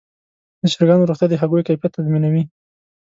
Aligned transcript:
د 0.61 0.61
چرګانو 0.73 1.07
روغتیا 1.09 1.27
د 1.29 1.33
هګیو 1.41 1.65
کیفیت 1.67 1.91
تضمینوي. 1.95 2.43